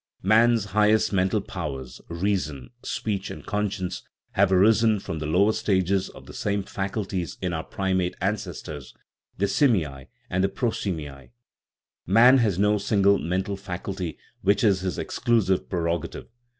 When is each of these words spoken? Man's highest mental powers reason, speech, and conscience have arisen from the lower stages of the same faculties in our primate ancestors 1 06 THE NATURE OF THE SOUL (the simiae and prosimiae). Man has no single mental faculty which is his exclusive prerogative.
Man's 0.23 0.65
highest 0.73 1.13
mental 1.13 1.41
powers 1.41 2.01
reason, 2.09 2.71
speech, 2.81 3.29
and 3.29 3.45
conscience 3.45 4.01
have 4.31 4.51
arisen 4.51 4.99
from 4.99 5.19
the 5.19 5.27
lower 5.27 5.53
stages 5.53 6.09
of 6.09 6.25
the 6.25 6.33
same 6.33 6.63
faculties 6.63 7.37
in 7.39 7.53
our 7.53 7.63
primate 7.63 8.15
ancestors 8.19 8.95
1 9.37 9.47
06 9.47 9.59
THE 9.59 9.67
NATURE 9.67 9.75
OF 9.77 9.81
THE 9.83 9.85
SOUL 9.85 9.99
(the 9.99 10.05
simiae 10.07 10.07
and 10.31 10.43
prosimiae). 10.55 11.29
Man 12.07 12.37
has 12.39 12.57
no 12.57 12.79
single 12.79 13.19
mental 13.19 13.55
faculty 13.55 14.17
which 14.41 14.63
is 14.63 14.79
his 14.81 14.97
exclusive 14.97 15.69
prerogative. 15.69 16.29